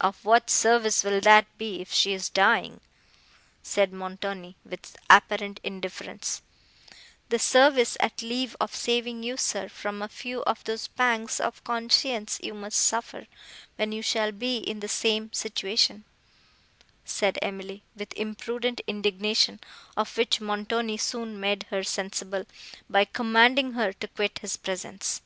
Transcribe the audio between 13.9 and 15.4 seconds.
you shall be in the same